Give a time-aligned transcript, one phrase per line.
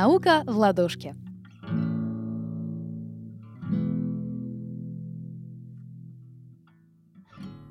[0.00, 1.16] Наука в ладошке.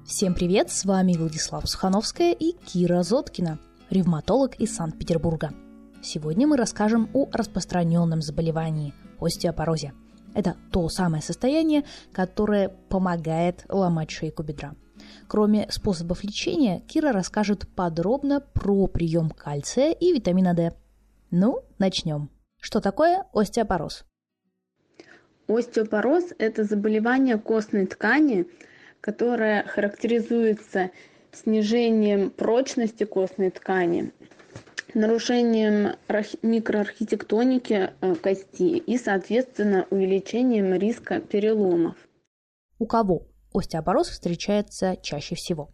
[0.05, 3.59] Всем привет, с вами Владислав Сухановская и Кира Зоткина,
[3.89, 5.53] ревматолог из Санкт-Петербурга.
[6.03, 9.93] Сегодня мы расскажем о распространенном заболевании– остеопорозе.
[10.33, 14.75] Это то самое состояние, которое помогает ломать шейку бедра.
[15.29, 20.73] Кроме способов лечения, Кира расскажет подробно про прием кальция и витамина D–
[21.31, 22.29] ну, начнем.
[22.59, 24.05] Что такое остеопороз?
[25.47, 28.47] Остеопороз– это заболевание костной ткани,
[29.01, 30.91] которое характеризуется
[31.31, 34.11] снижением прочности костной ткани,
[34.93, 35.95] нарушением
[36.41, 41.95] микроархитектоники э, кости и, соответственно, увеличением риска переломов.
[42.79, 45.73] У кого остеопороз встречается чаще всего?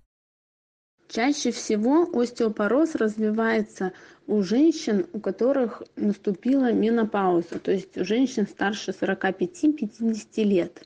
[1.08, 3.94] Чаще всего остеопороз развивается
[4.26, 10.84] у женщин, у которых наступила менопауза, то есть у женщин старше 45-50 лет.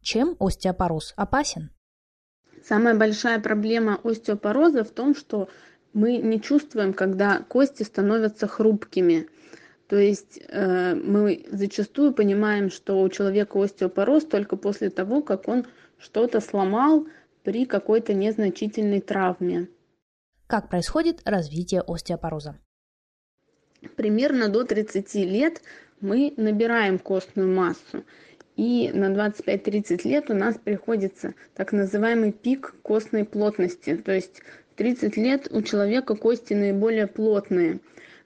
[0.00, 1.70] Чем остеопороз опасен?
[2.64, 5.48] Самая большая проблема остеопороза в том, что
[5.92, 9.28] мы не чувствуем, когда кости становятся хрупкими.
[9.88, 15.66] То есть э, мы зачастую понимаем, что у человека остеопороз только после того, как он
[15.98, 17.06] что-то сломал
[17.46, 19.68] при какой-то незначительной травме.
[20.48, 22.58] Как происходит развитие остеопороза?
[23.94, 25.62] Примерно до 30 лет
[26.00, 28.04] мы набираем костную массу.
[28.56, 33.96] И на 25-30 лет у нас приходится так называемый пик костной плотности.
[33.96, 37.78] То есть в 30 лет у человека кости наиболее плотные.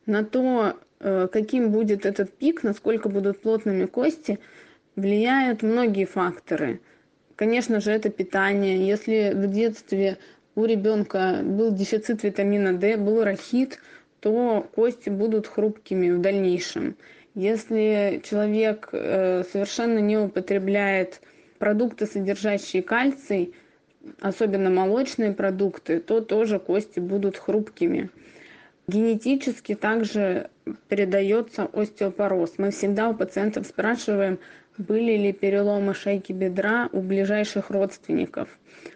[0.06, 4.38] На то, э, каким будет этот пик, насколько будут плотными кости,
[4.96, 6.80] влияют многие факторы.
[7.40, 8.86] Конечно же, это питание.
[8.86, 10.18] Если в детстве
[10.56, 13.78] у ребенка был дефицит витамина D, был рахит,
[14.20, 16.96] то кости будут хрупкими в дальнейшем.
[17.34, 21.22] Если человек э, совершенно не употребляет
[21.58, 23.54] продукты, содержащие кальций,
[24.20, 28.10] особенно молочные продукты, то тоже кости будут хрупкими.
[28.90, 30.50] Генетически также
[30.88, 32.54] передается остеопороз.
[32.58, 34.40] Мы всегда у пациентов спрашиваем,
[34.78, 38.48] были ли переломы шейки бедра у ближайших родственников.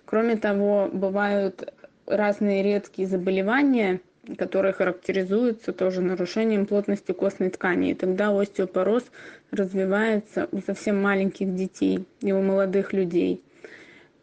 [0.05, 1.73] Кроме того, бывают
[2.07, 4.01] разные редкие заболевания,
[4.37, 7.93] которые характеризуются тоже нарушением плотности костной ткани.
[7.93, 9.05] И тогда остеопороз
[9.53, 13.45] развивается у совсем маленьких детей и у молодых людей.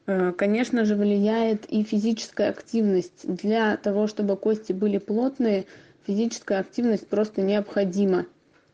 [0.07, 3.21] Э, конечно же, влияет и физическая активность.
[3.23, 5.65] Для того, чтобы кости были плотные,
[6.07, 8.25] физическая активность просто необходима.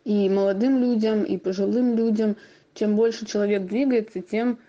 [0.05, 2.37] И молодым людям, и пожилым людям,
[2.73, 4.59] чем больше человек двигается, тем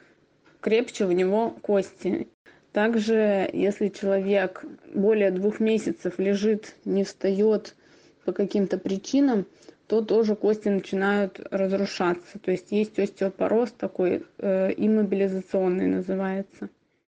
[0.61, 2.29] крепче у него кости.
[2.73, 7.77] Также, если человек более двух месяцев лежит, не встает
[8.25, 9.47] по каким-то причинам,
[9.89, 12.39] то тоже кости начинают разрушаться.
[12.39, 16.69] То есть есть остеопороз такой, э, иммобилизационный называется.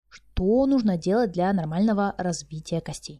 [0.09, 3.19] Что нужно делать для нормального развития костей?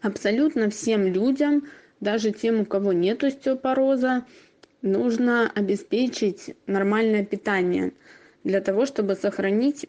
[0.00, 1.68] Абсолютно всем людям,
[2.00, 4.24] даже тем, у кого нет остеопороза,
[4.80, 7.92] нужно обеспечить нормальное питание–
[8.44, 9.86] для того, чтобы сохранить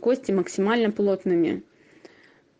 [0.00, 1.62] кости максимально плотными.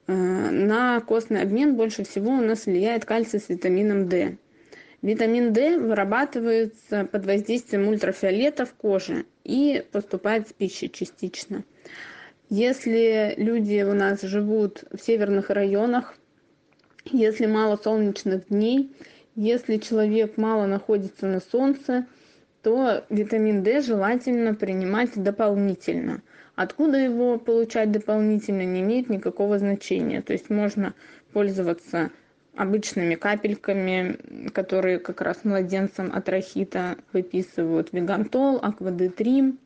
[0.07, 4.37] Э, на костный обмен больше всего у нас влияет кальций с витамином D.
[5.03, 11.65] Витамин D вырабатывается под воздействием ультрафиолета в коже и поступает с пищей частично.
[12.49, 16.15] Если люди у нас живут в северных районах,
[17.05, 18.95] если мало солнечных дней,
[19.35, 22.07] если человек мало находится на солнце–
[22.63, 26.23] то витамин D желательно принимать дополнительно.
[26.55, 30.23] Откуда его получать дополнительно, не имеет никакого значения.
[30.23, 30.95] То есть можно
[31.33, 32.11] пользоваться
[32.57, 37.93] обычными капельками, которые как раз младенцам от рахита выписывают.
[37.93, 39.59] Вегантол, аквадетрим.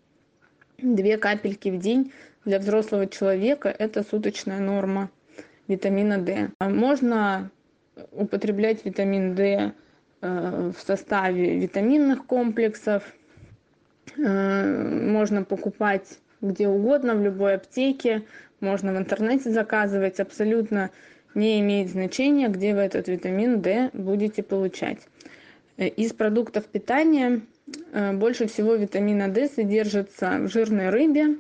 [0.79, 2.13] Две капельки в день
[2.45, 5.11] для взрослого человека– это суточная норма
[5.69, 6.51] витамина D.
[6.61, 7.51] Можно
[8.13, 9.73] употреблять витамин D
[10.23, 13.03] Э, в составе витаминных комплексов.
[14.17, 18.25] Э, можно покупать где угодно, в любой аптеке,
[18.61, 20.91] можно в интернете заказывать, абсолютно
[21.37, 24.99] не имеет значения, где вы этот витамин D будете получать.
[25.77, 27.43] Э, из продуктов питания
[28.13, 31.37] больше всего витамина D содержится в жирной рыбе.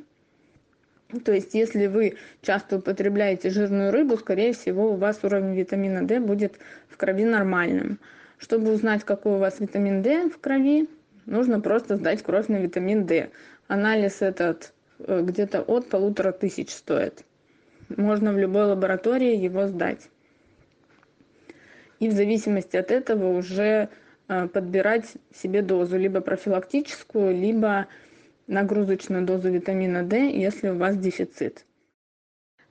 [1.24, 6.18] То есть, если вы часто употребляете жирную рыбу, скорее всего, у вас уровень витамина D
[6.18, 6.58] будет
[6.88, 8.00] в крови нормальным.
[8.38, 10.88] Чтобы узнать, какой у вас витамин D в крови,
[11.26, 13.30] нужно просто сдать кровь на витамин D.
[13.68, 17.24] Анализ этот э, где-то от полутора тысяч стоит.
[17.88, 20.08] Можно в любой лаборатории его сдать.
[22.00, 23.88] И в зависимости от этого уже
[24.28, 27.86] э, подбирать себе дозу, либо профилактическую, либо
[28.46, 31.64] нагрузочную дозу витамина D, если у вас дефицит.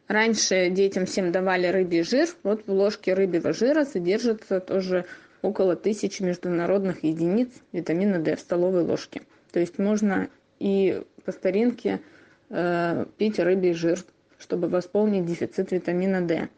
[0.07, 2.27] Раньше детям всем давали рыбий жир.
[2.44, 5.06] Вот в ложке рыбьего жира содержится тоже
[5.41, 9.23] около тысячи международных единиц витамина D в столовой ложке.
[9.51, 10.29] То есть можно
[10.59, 12.01] и по старинке
[12.50, 14.00] э, пить рыбий жир,
[14.38, 16.50] чтобы восполнить дефицит витамина D.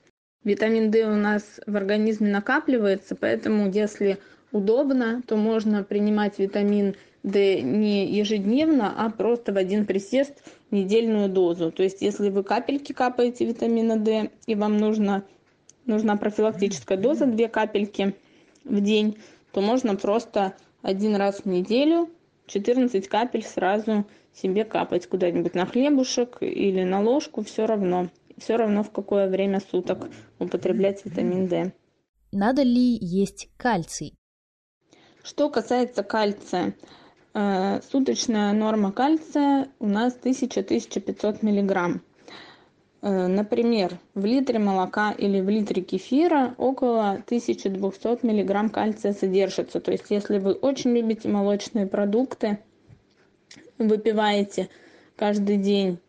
[0.44, 4.18] Витамин D у нас в организме накапливается, поэтому если
[4.52, 11.72] удобно, то можно принимать витамин D не ежедневно, а просто в один присест недельную дозу.
[11.72, 15.24] То есть если вы капельки капаете витамина D и вам нужно,
[15.86, 18.16] нужна профилактическая доза, две капельки
[18.64, 19.18] в день,
[19.52, 22.10] то можно просто один раз в неделю
[22.48, 24.06] 14 капель сразу
[24.38, 28.10] себе капать куда-нибудь на хлебушек или на ложку, все равно.
[28.38, 31.74] Все равно в какое время суток употреблять витамин D.
[32.32, 34.14] Надо ли есть кальций?
[35.24, 36.76] Что касается кальция,
[37.34, 42.04] э, суточная норма кальция у нас 1000-1500 миллиграмм.
[43.02, 49.80] Э, например, в литре молока или в литре кефира около 1200 миллиграмм кальция содержится.
[49.80, 52.60] То есть, если вы очень любите молочные продукты,
[53.78, 54.70] выпиваете
[55.16, 56.00] каждый день.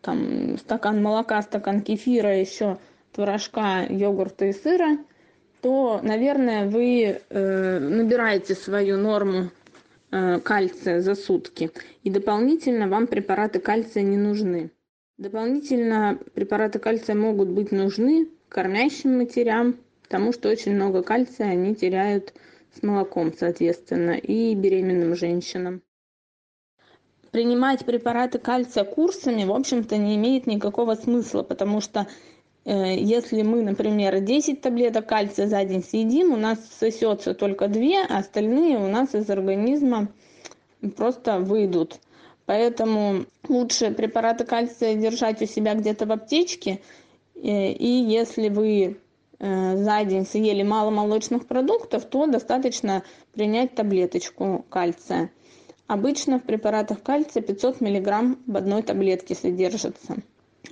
[0.00, 2.78] Там стакан молока, стакан кефира, еще
[3.12, 4.98] творожка, йогурта и сыра,
[5.62, 9.50] то, наверное, вы э, набираете свою норму
[10.10, 11.70] э, кальция за сутки,
[12.02, 14.70] и дополнительно вам препараты кальция не нужны.
[15.16, 22.34] Дополнительно препараты кальция могут быть нужны кормящим матерям, потому что очень много кальция они теряют
[22.78, 25.82] с молоком, соответственно, и беременным женщинам
[27.34, 32.06] принимать препараты кальция курсами, в общем-то, не имеет никакого смысла, потому что
[32.64, 38.06] э, если мы, например, 10 таблеток кальция за день съедим, у нас сосется только 2,
[38.08, 40.06] а остальные у нас из организма
[40.96, 41.96] просто выйдут.
[42.46, 46.82] Поэтому лучше препараты кальция держать у себя где-то в аптечке.
[47.34, 48.96] Э, и если вы
[49.40, 53.02] э, за день съели мало молочных продуктов, то достаточно
[53.32, 55.32] принять таблеточку кальция.
[55.86, 60.16] Обычно в препаратах кальция 500 мг в одной таблетке содержится.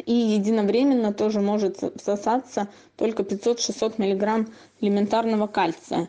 [0.07, 4.49] И единовременно тоже может всосаться только 500-600 мг
[4.81, 6.09] элементарного кальция.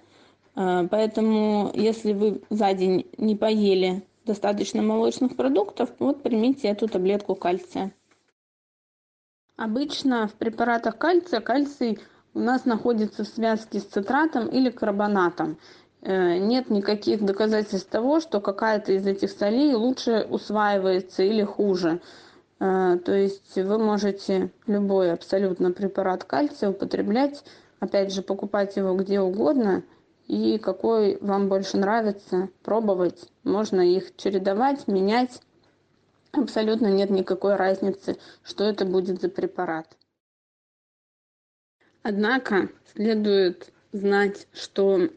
[0.56, 7.36] Э, поэтому, если вы за день не поели достаточно молочных продуктов, вот примите эту таблетку
[7.36, 7.92] кальция.
[9.58, 12.00] Обычно в препаратах кальция кальций
[12.34, 15.60] у нас находится в связке с цитратом или карбонатом.
[16.06, 22.02] Э, нет никаких доказательств того, что какая-то из этих солей лучше усваивается или хуже.
[22.60, 27.46] Э, то есть вы можете любой абсолютно препарат кальция употреблять,
[27.80, 29.84] опять же, покупать его где угодно,
[30.28, 33.30] и какой вам больше нравится, пробовать.
[33.44, 35.42] Можно их чередовать, менять.
[36.34, 39.88] Абсолютно нет никакой разницы, что это будет за препарат.
[42.02, 45.08] Однако следует знать, что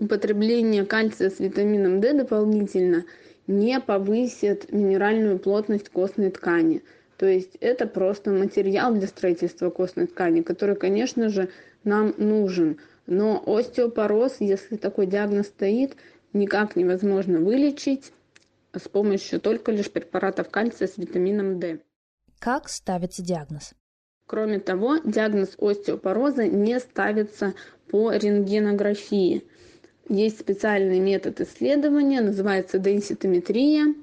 [0.00, 3.04] употребление кальция с витамином D дополнительно
[3.46, 6.82] не повысит минеральную плотность костной ткани.
[7.16, 11.50] То есть это просто материал для строительства костной ткани, который, конечно же,
[11.84, 12.78] нам нужен.
[13.06, 15.96] Но остеопороз, если такой диагноз стоит,
[16.32, 18.12] никак невозможно вылечить
[18.72, 21.80] с помощью только лишь препаратов кальция с витамином D.
[22.38, 23.74] Как ставится диагноз?
[24.26, 27.54] Кроме того, диагноз остеопороза не ставится
[27.90, 29.44] по рентгенографии.
[30.10, 33.94] Есть специальный метод исследования, называется денситометрия.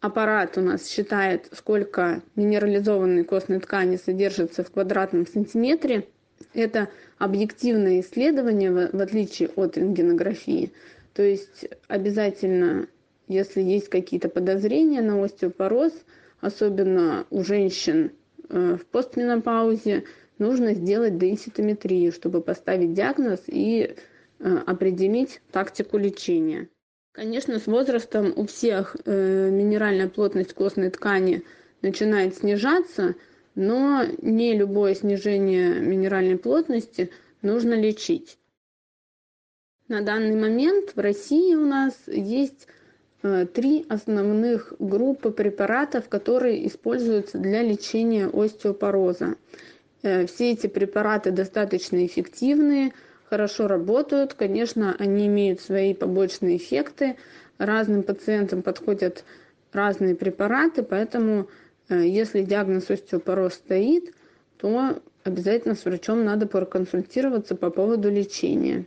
[0.00, 6.08] Аппарат у нас считает, сколько минерализованной костной ткани содержится в квадратном сантиметре.
[6.54, 10.72] Это объективное исследование, в отличие от рентгенографии.
[11.12, 12.86] То есть обязательно,
[13.28, 15.92] если есть какие-то подозрения на остеопороз,
[16.40, 18.12] особенно у женщин
[18.48, 20.04] э, в постменопаузе,
[20.38, 23.96] нужно сделать денситометрию, чтобы поставить диагноз и
[24.42, 26.68] определить тактику лечения.
[27.12, 31.42] Конечно, с возрастом у всех э, минеральная плотность костной ткани
[31.82, 33.16] начинает снижаться,
[33.54, 37.10] но не любое снижение минеральной плотности
[37.42, 38.38] нужно лечить.
[39.88, 42.66] На данный момент в России у нас есть
[43.22, 49.36] э, три основных группы препаратов, которые используются для лечения остеопороза.
[50.00, 52.92] Все эти препараты достаточно эффективные–
[53.32, 54.34] хорошо работают.
[54.34, 57.16] Конечно, они имеют свои побочные эффекты.
[57.56, 59.24] Разным пациентам подходят
[59.72, 61.48] разные препараты, поэтому
[61.88, 64.12] э, если диагноз остеопороз стоит,
[64.58, 68.84] то обязательно с врачом надо проконсультироваться по поводу лечения.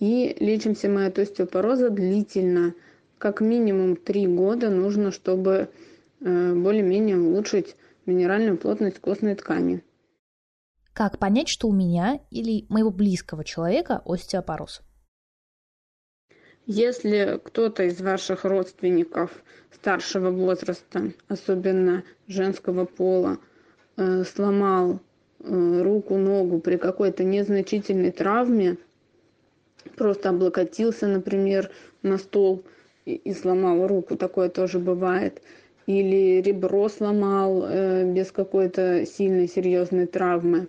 [0.00, 2.74] И лечимся мы от остеопороза длительно.
[3.18, 5.68] Как минимум три года нужно, чтобы
[6.20, 9.84] э, более-менее улучшить минеральную плотность костной ткани.
[10.92, 14.82] Как понять, что у меня или моего близкого человека остеопороз?
[16.66, 19.42] Если кто-то из ваших родственников
[19.72, 23.38] старшего возраста, особенно женского пола,
[23.96, 25.00] э, сломал
[25.40, 28.76] э, руку, ногу при какой-то незначительной травме,
[29.96, 31.70] просто облокотился, например,
[32.02, 32.64] на стол
[33.04, 35.42] и, и сломал руку, такое тоже бывает,
[35.98, 40.68] или ребро сломал э, без какой-то сильной серьезной травмы.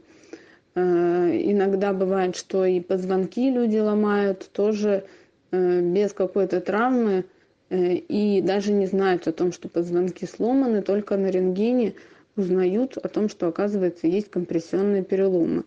[0.73, 5.03] Иногда бывает, что и позвонки люди ломают, тоже
[5.51, 7.25] Э, без какой-то травмы.
[7.69, 11.93] Э, и даже не знают о том, что позвонки сломаны, только на рентгене
[12.37, 15.65] узнают о том, что, оказывается, есть компрессионные переломы,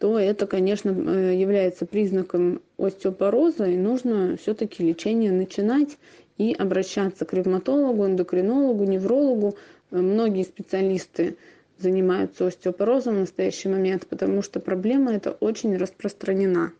[0.00, 5.96] то это, конечно, э, является признаком остеопороза, и нужно все-таки лечение начинать
[6.40, 9.58] и обращаться к ревматологу, эндокринологу, неврологу.
[9.90, 11.36] Многие специалисты
[11.76, 16.72] занимаются остеопорозом в настоящий момент, потому что проблема эта очень распространена.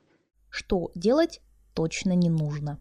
[0.48, 1.42] Что делать,
[1.74, 2.78] точно не нужно.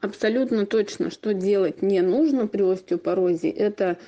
[0.00, 3.98] Абсолютно точно, что делать не нужно при остеопорозе, это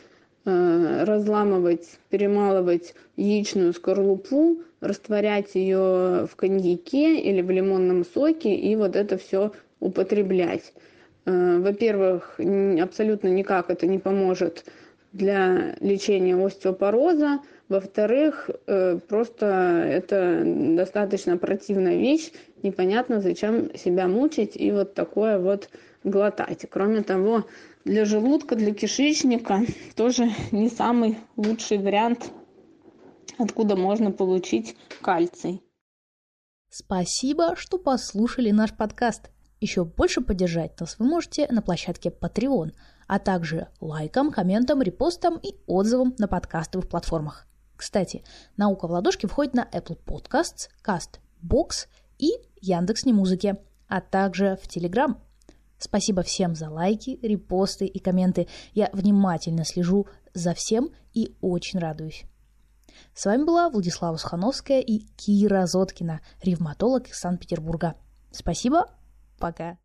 [0.45, 8.97] э, разламывать, перемалывать яичную скорлупу, растворять ее в коньяке или в лимонном соке и вот
[8.97, 10.73] это все употреблять.
[11.25, 12.39] Э, во-первых,
[12.81, 14.65] абсолютно никак это не поможет
[15.13, 17.41] для лечения остеопороза.
[17.69, 22.33] Во-вторых, э, просто это достаточно противная вещь,
[22.63, 25.69] непонятно, зачем себя мучить и вот такое вот
[26.05, 26.67] глотать.
[26.71, 27.45] Кроме того,
[27.85, 29.61] для желудка, для кишечника
[29.97, 32.31] тоже не самый лучший вариант,
[33.39, 35.63] откуда можно получить кальций.
[36.69, 39.31] Спасибо, что послушали наш подкаст.
[39.61, 42.73] Еще больше поддержать нас вы можете на площадке Patreon,
[43.07, 47.47] а также лайком, комментом, репостом и отзывом на подкастовых платформах.
[47.77, 48.25] Кстати,
[48.57, 51.89] «Наука в ладошке» входит на Apple Podcasts, CastBox
[52.19, 53.57] и Яндекс Музыки,
[53.89, 55.17] а также в Telegram.
[55.79, 58.49] Спасибо всем за лайки, репосты и комменты.
[58.73, 62.25] Я внимательно слежу за всем и очень радуюсь.
[63.15, 67.95] С вами была Владислава Сухановская и Кира Зоткина, ревматолог из Санкт-Петербурга.
[68.31, 68.87] Спасибо,
[69.41, 69.79] пока.